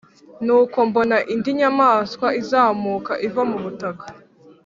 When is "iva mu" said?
3.27-3.57